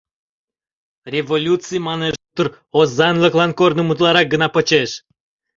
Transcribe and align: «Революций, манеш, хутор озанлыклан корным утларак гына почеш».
«Революций, 1.13 1.79
манеш, 1.87 2.15
хутор 2.21 2.47
озанлыклан 2.79 3.51
корным 3.59 3.91
утларак 3.93 4.27
гына 4.33 4.47
почеш». 4.55 4.89